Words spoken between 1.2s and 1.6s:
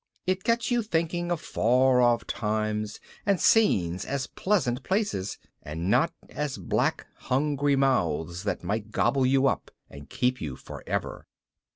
of